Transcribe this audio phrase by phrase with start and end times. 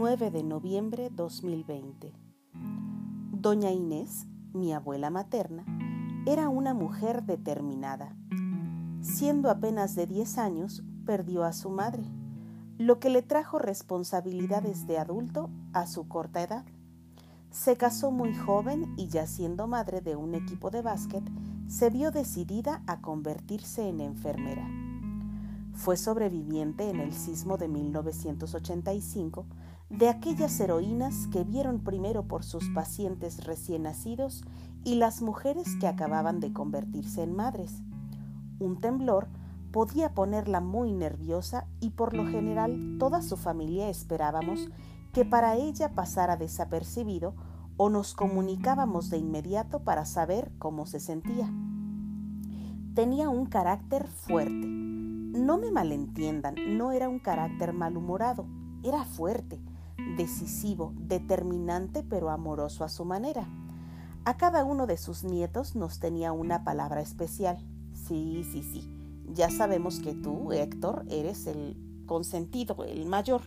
[0.00, 2.14] 9 de noviembre 2020.
[3.32, 5.66] Doña Inés, mi abuela materna,
[6.24, 8.16] era una mujer determinada.
[9.02, 12.02] Siendo apenas de 10 años, perdió a su madre,
[12.78, 16.64] lo que le trajo responsabilidades de adulto a su corta edad.
[17.50, 21.24] Se casó muy joven y ya siendo madre de un equipo de básquet,
[21.68, 24.66] se vio decidida a convertirse en enfermera.
[25.74, 29.44] Fue sobreviviente en el sismo de 1985
[29.90, 34.44] de aquellas heroínas que vieron primero por sus pacientes recién nacidos
[34.84, 37.82] y las mujeres que acababan de convertirse en madres.
[38.60, 39.26] Un temblor
[39.72, 44.68] podía ponerla muy nerviosa y por lo general toda su familia esperábamos
[45.12, 47.34] que para ella pasara desapercibido
[47.76, 51.52] o nos comunicábamos de inmediato para saber cómo se sentía.
[52.94, 54.66] Tenía un carácter fuerte.
[54.66, 58.46] No me malentiendan, no era un carácter malhumorado,
[58.82, 59.60] era fuerte,
[60.16, 63.48] decisivo, determinante pero amoroso a su manera.
[64.24, 67.58] A cada uno de sus nietos nos tenía una palabra especial.
[67.92, 68.88] Sí, sí, sí.
[69.32, 71.76] Ya sabemos que tú, Héctor, eres el
[72.06, 73.42] consentido, el mayor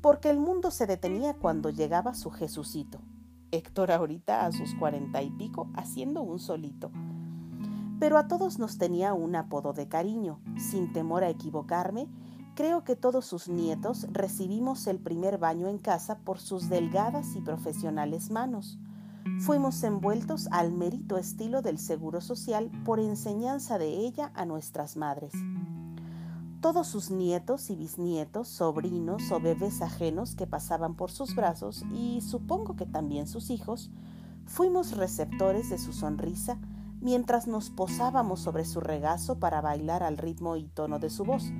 [0.00, 3.00] porque el mundo se detenía cuando llegaba su Jesucito.
[3.50, 6.90] Héctor ahorita a sus cuarenta y pico haciendo un solito.
[7.98, 10.40] Pero a todos nos tenía un apodo de cariño.
[10.56, 12.06] Sin temor a equivocarme,
[12.58, 17.40] creo que todos sus nietos recibimos el primer baño en casa por sus delgadas y
[17.40, 18.80] profesionales manos.
[19.38, 25.30] Fuimos envueltos al mérito estilo del Seguro Social por enseñanza de ella a nuestras madres
[26.60, 32.20] todos sus nietos y bisnietos, sobrinos o bebés ajenos que pasaban por sus brazos y
[32.20, 33.92] supongo que también sus hijos,
[34.44, 36.58] fuimos receptores de su sonrisa
[37.00, 41.52] mientras nos posábamos sobre su regazo para bailar al ritmo y tono de su voz.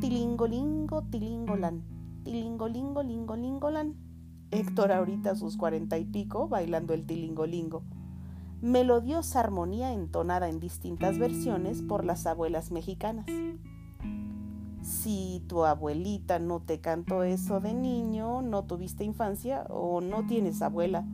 [0.00, 1.82] Tilingolingo, tilingolan,
[2.24, 3.94] tilingolingo, lingolingolan.
[4.50, 7.82] Héctor ahorita a sus cuarenta y pico bailando el tilingolingo.
[8.60, 13.26] Melodiosa armonía entonada en distintas versiones por las abuelas mexicanas
[14.82, 20.62] si tu abuelita no te cantó eso de niño, no tuviste infancia o no tienes
[20.62, 21.04] abuela.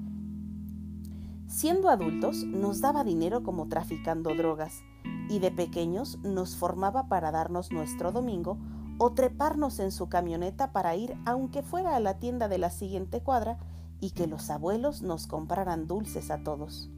[1.46, 4.82] Siendo adultos, nos daba dinero como traficando drogas
[5.28, 8.58] y de pequeños nos formaba para darnos nuestro domingo
[8.98, 13.20] o treparnos en su camioneta para ir aunque fuera a la tienda de la siguiente
[13.20, 13.58] cuadra
[14.00, 16.90] y que los abuelos nos compraran dulces a todos.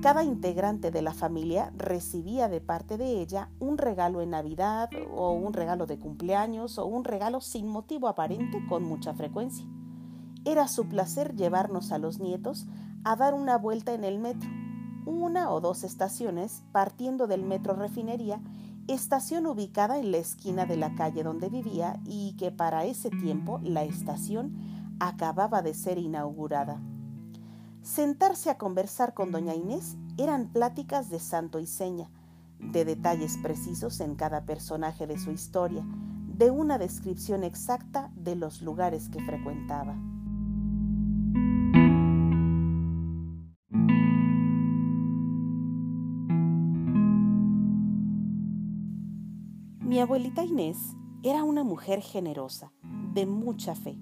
[0.00, 5.32] Cada integrante de la familia recibía de parte de ella un regalo en Navidad o
[5.32, 9.66] un regalo de cumpleaños o un regalo sin motivo aparente con mucha frecuencia.
[10.44, 12.68] Era su placer llevarnos a los nietos
[13.02, 14.48] a dar una vuelta en el metro,
[15.04, 18.40] una o dos estaciones partiendo del metro Refinería,
[18.88, 23.60] estación ubicada en la esquina de la calle donde vivía y que para ese tiempo
[23.62, 24.56] la estación
[24.98, 26.80] acababa de ser inaugurada.
[27.82, 32.10] Sentarse a conversar con doña Inés eran pláticas de santo y seña,
[32.58, 35.84] de detalles precisos en cada personaje de su historia,
[36.36, 39.96] de una descripción exacta de los lugares que frecuentaba.
[49.88, 52.72] Mi abuelita Inés era una mujer generosa,
[53.14, 53.96] de mucha fe.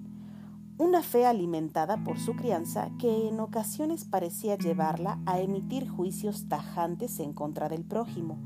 [0.77, 7.21] Una fe alimentada por su crianza que en ocasiones parecía llevarla a emitir juicios tajantes
[7.21, 8.37] en contra del prójimo,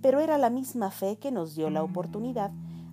[0.00, 2.52] pero era la misma fe que nos dio la oportunidad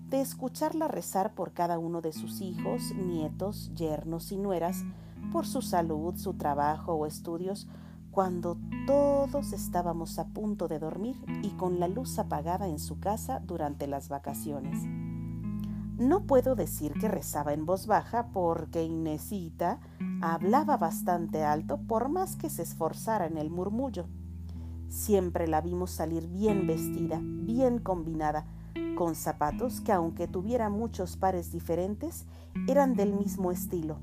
[0.10, 4.84] de escucharla rezar por cada uno de sus hijos, nietos, yernos y nueras,
[5.32, 7.68] por su salud, su trabajo o estudios,
[8.14, 13.40] cuando todos estábamos a punto de dormir y con la luz apagada en su casa
[13.40, 14.84] durante las vacaciones.
[15.98, 19.80] No puedo decir que rezaba en voz baja porque Inesita
[20.22, 24.06] hablaba bastante alto por más que se esforzara en el murmullo.
[24.90, 28.46] Siempre la vimos salir bien vestida, bien combinada,
[28.96, 32.28] con zapatos que aunque tuviera muchos pares diferentes,
[32.68, 33.98] eran del mismo estilo.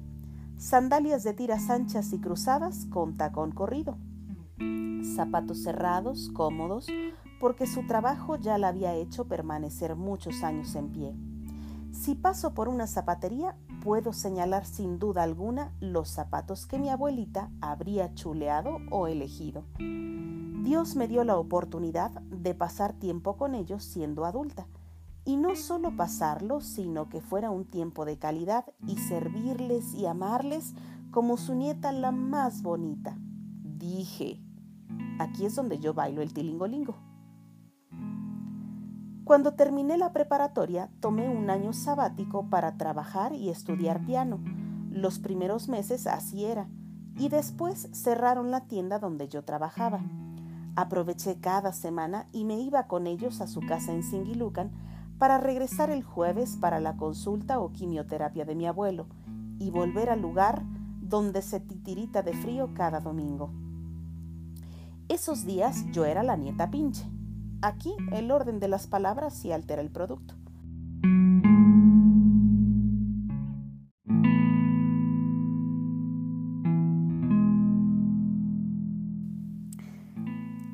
[0.60, 3.96] Sandalias de tiras anchas y cruzadas con tacón corrido.
[5.16, 6.86] Zapatos cerrados, cómodos,
[7.40, 11.14] porque su trabajo ya la había hecho permanecer muchos años en pie.
[11.92, 17.50] Si paso por una zapatería, puedo señalar sin duda alguna los zapatos que mi abuelita
[17.62, 19.64] habría chuleado o elegido.
[19.78, 24.66] Dios me dio la oportunidad de pasar tiempo con ellos siendo adulta.
[25.24, 30.74] Y no solo pasarlo, sino que fuera un tiempo de calidad y servirles y amarles
[31.10, 33.16] como su nieta la más bonita.
[33.62, 34.40] Dije,
[35.18, 36.96] aquí es donde yo bailo el tilingolingo.
[39.24, 44.40] Cuando terminé la preparatoria, tomé un año sabático para trabajar y estudiar piano,
[44.90, 46.68] Los primeros meses así era,
[47.16, 50.00] y después cerraron la tienda donde yo trabajaba.
[50.74, 54.72] Aproveché cada semana y me iba con ellos a su casa en Singilucan
[55.20, 59.06] para regresar el jueves para la consulta o quimioterapia de mi abuelo
[59.58, 60.62] y volver al lugar
[61.02, 63.52] donde se titirita de frío cada domingo.
[65.10, 67.04] Esos días yo era la nieta pinche.
[67.60, 70.36] Aquí el orden de las palabras sí altera el producto.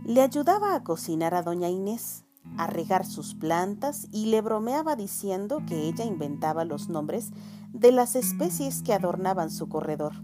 [0.05, 2.26] Le ayudaba a cocinar a doña Inés,
[2.59, 7.31] a regar sus plantas y le bromeaba diciendo que ella inventaba los nombres
[7.73, 10.15] de las especies que adornaban su corredor.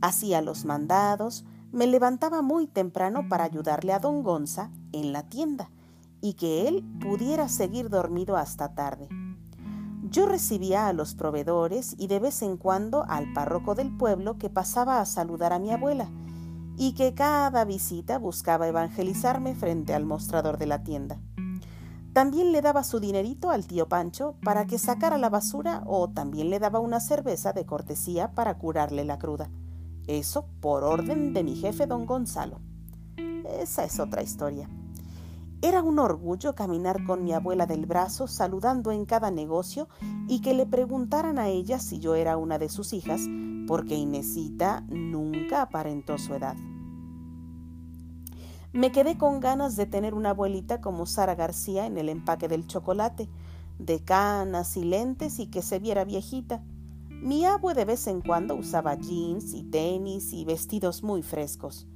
[0.00, 5.70] Hacía los mandados, me levantaba muy temprano para ayudarle a don Gonza en la tienda
[6.20, 9.08] y que él pudiera seguir dormido hasta tarde.
[10.10, 14.50] Yo recibía a los proveedores y de vez en cuando al párroco del pueblo que
[14.50, 16.10] pasaba a saludar a mi abuela
[16.76, 21.18] y que cada visita buscaba evangelizarme frente al mostrador de la tienda.
[22.12, 26.50] También le daba su dinerito al tío Pancho para que sacara la basura o también
[26.50, 29.50] le daba una cerveza de cortesía para curarle la cruda.
[30.06, 32.60] Eso por orden de mi jefe don Gonzalo.
[33.60, 34.68] Esa es otra historia.
[35.64, 39.88] Era un orgullo caminar con mi abuela del brazo saludando en cada negocio
[40.26, 43.20] y que le preguntaran a ella si yo era una de sus hijas,
[43.68, 46.56] porque Inesita nunca aparentó su edad.
[48.72, 52.66] Me quedé con ganas de tener una abuelita como Sara García en el empaque del
[52.66, 53.28] chocolate,
[53.78, 56.60] de canas y lentes y que se viera viejita.
[57.08, 61.86] Mi abue de vez en cuando usaba jeans y tenis y vestidos muy frescos.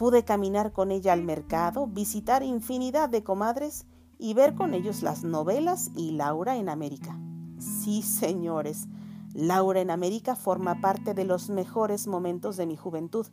[0.00, 3.84] Pude caminar con ella al mercado, visitar infinidad de comadres
[4.18, 7.20] y ver con ellos las novelas y Laura en América.
[7.58, 8.88] Sí, señores,
[9.34, 13.26] Laura en América forma parte de los mejores momentos de mi juventud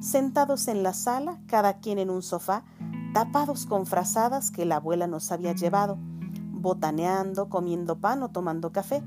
[0.00, 2.66] sentados en la sala, cada quien en un sofá,
[3.14, 5.96] tapados con frazadas que la abuela nos había llevado,
[6.50, 9.02] botaneando, comiendo pan o tomando café,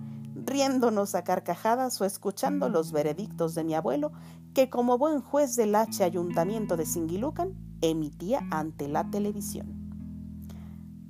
[0.56, 4.14] riéndonos a carcajadas o escuchando los veredictos de mi abuelo,
[4.54, 9.68] que como buen juez del H Ayuntamiento de Singilucan, emitía ante la televisión.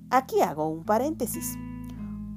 [0.09, 1.53] Aquí hago un paréntesis.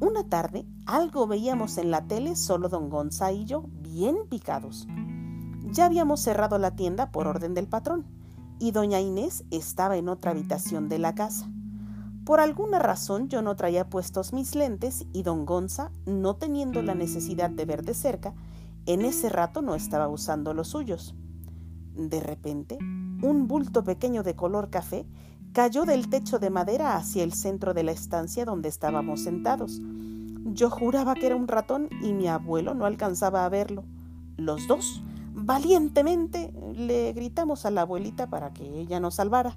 [0.00, 4.86] Una tarde algo veíamos en la tele solo don Gonza y yo, bien picados.
[5.72, 8.04] Ya habíamos cerrado la tienda por orden del patrón
[8.58, 11.50] y doña Inés estaba en otra habitación de la casa.
[12.28, 16.94] Por alguna razón yo no traía puestos mis lentes y don Gonza, no teniendo la
[16.94, 18.34] necesidad de ver de cerca,
[18.84, 21.14] en ese rato no estaba usando los suyos.
[21.94, 22.76] De repente,
[23.22, 25.06] un bulto pequeño de color café
[25.54, 29.80] cayó del techo de madera hacia el centro de la estancia donde estábamos sentados.
[30.52, 33.84] Yo juraba que era un ratón y mi abuelo no alcanzaba a verlo.
[34.36, 35.02] Los dos
[35.40, 39.56] Valientemente le gritamos a la abuelita para que ella nos salvara.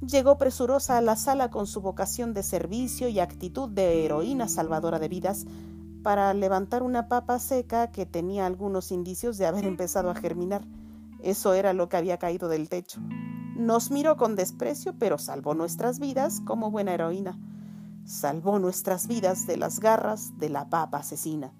[0.00, 4.98] Llegó presurosa a la sala con su vocación de servicio y actitud de heroína salvadora
[4.98, 5.46] de vidas
[6.02, 10.66] para levantar una papa seca que tenía algunos indicios de haber empezado a germinar.
[11.20, 13.00] Eso era lo que había caído del techo.
[13.56, 17.38] Nos miró con desprecio, pero salvó nuestras vidas como buena heroína.
[18.04, 21.54] Salvó nuestras vidas de las garras de la papa asesina.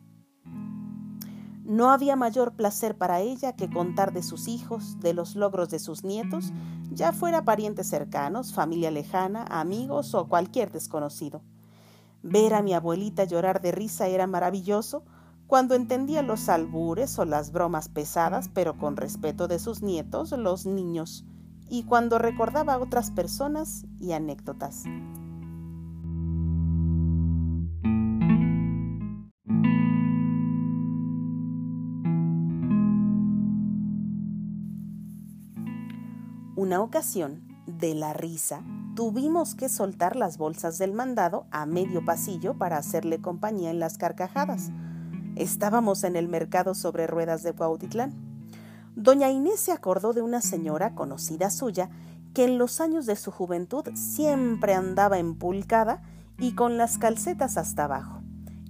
[1.64, 5.78] No había mayor placer para ella que contar de sus hijos, de los logros de
[5.78, 6.52] sus nietos,
[6.90, 11.40] ya fuera parientes cercanos, familia lejana, amigos o cualquier desconocido.
[12.23, 15.04] Ver a mi abuelita llorar de risa era maravilloso
[15.47, 20.66] cuando entendía los albures o las bromas pesadas, pero con respeto de sus nietos, los
[20.66, 21.25] niños,
[21.68, 24.85] y cuando recordaba a otras personas y anécdotas.
[36.64, 38.62] Una ocasión, de la risa,
[38.97, 43.99] tuvimos que soltar las bolsas del mandado a medio pasillo para hacerle compañía en las
[43.99, 44.71] carcajadas.
[45.37, 48.14] Estábamos en el mercado sobre ruedas de Cuautitlán.
[48.97, 51.90] Doña Inés se acordó de una señora conocida suya
[52.33, 56.00] que en los años de su juventud siempre andaba empulcada
[56.38, 58.23] y con las calcetas hasta abajo,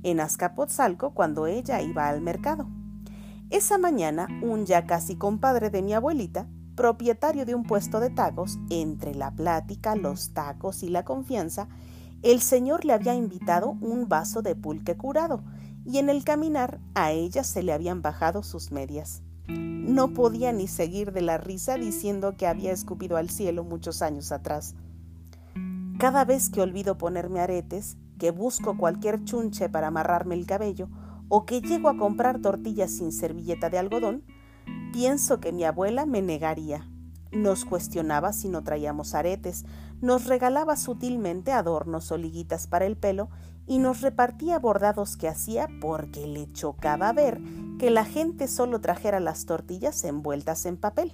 [0.03, 2.67] en Azcapotzalco cuando ella iba al mercado.
[3.51, 8.59] Esa mañana, un ya casi compadre de mi abuelita propietario de un puesto de tacos,
[8.71, 11.69] entre la plática, los tacos y la confianza,
[12.23, 15.45] el señor le había invitado un vaso de pulque curado
[15.85, 19.23] y en el caminar a ella se le habían bajado sus medias.
[19.47, 24.33] No podía ni seguir de la risa diciendo que había escupido al cielo muchos años
[24.33, 24.75] atrás.
[25.99, 30.89] Cada vez que olvido ponerme aretes, que busco cualquier chunche para amarrarme el cabello,
[31.29, 34.25] o que llego a comprar tortillas sin servilleta de algodón,
[34.95, 36.89] pienso que mi abuela me negaría.
[37.33, 39.65] Nos cuestionaba si no traíamos aretes,
[40.01, 43.29] nos regalaba sutilmente adornos o liguitas para el pelo
[43.67, 47.41] y nos repartía bordados que hacía porque le chocaba ver
[47.81, 51.13] que la gente solo trajera las tortillas envueltas en papel.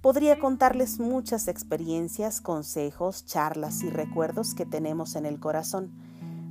[0.00, 5.92] Podría contarles muchas experiencias, consejos, charlas y recuerdos que tenemos en el corazón,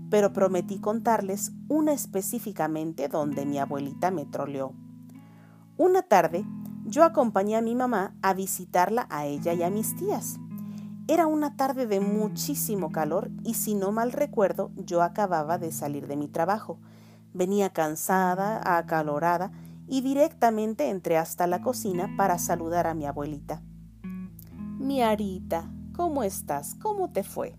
[0.10, 4.74] pero prometí contarles una específicamente donde mi abuelita me troleó.
[5.78, 6.46] Una tarde,
[6.86, 10.38] yo acompañé a mi mamá a visitarla a ella y a mis tías.
[11.08, 16.06] Era una tarde de muchísimo calor y si no mal recuerdo, yo acababa de salir
[16.06, 16.78] de mi trabajo.
[17.34, 19.52] Venía cansada, acalorada
[19.88, 23.64] y directamente entré hasta la cocina para saludar a mi abuelita.
[24.78, 26.76] Mi Arita, ¿cómo estás?
[26.76, 27.56] ¿Cómo te fue?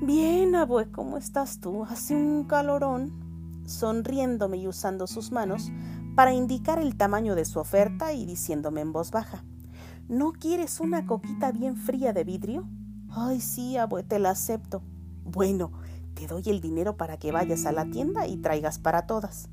[0.00, 1.84] Bien, abue, ¿cómo estás tú?
[1.84, 3.28] Hace un calorón.
[3.66, 5.70] Sonriéndome y usando sus manos
[6.14, 9.44] para indicar el tamaño de su oferta y diciéndome en voz baja.
[10.08, 12.68] ¿No quieres una coquita bien fría de vidrio?
[13.08, 14.82] Ay, sí, abue, te la acepto.
[15.24, 15.72] Bueno,
[16.14, 19.48] te doy el dinero para que vayas a la tienda y traigas para todas.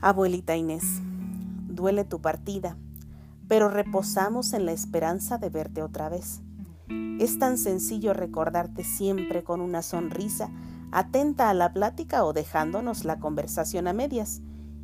[0.00, 1.00] Abuelita Inés,
[1.68, 2.76] duele tu partida,
[3.48, 6.42] pero reposamos en la esperanza de verte otra vez.
[7.18, 10.50] Es tan sencillo recordarte siempre con una sonrisa,
[10.94, 14.40] atenta a la plática o dejándonos la conversación a medias,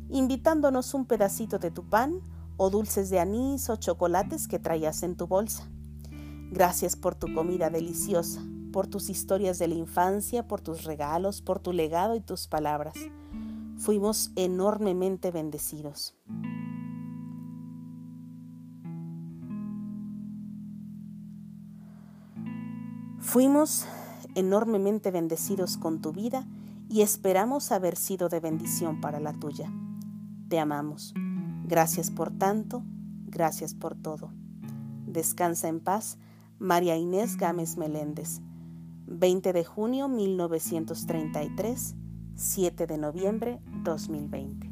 [0.09, 2.19] invitándonos un pedacito de tu pan
[2.57, 5.67] o dulces de anís o chocolates que traías en tu bolsa.
[6.51, 8.41] Gracias por tu comida deliciosa,
[8.71, 12.93] por tus historias de la infancia, por tus regalos, por tu legado y tus palabras
[13.81, 16.15] fuimos enormemente bendecidos.
[23.19, 23.87] Fuimos
[24.35, 26.47] enormemente bendecidos con tu vida
[26.89, 29.71] y esperamos haber sido de bendición para la tuya.
[30.49, 31.13] Te amamos.
[31.65, 32.83] Gracias por tanto,
[33.25, 34.31] gracias por todo.
[35.05, 36.17] Descansa en paz,
[36.59, 38.41] María Inés Gámez Meléndez.
[39.07, 41.95] 20 de junio 1933
[42.35, 44.70] 7 de noviembre 2020.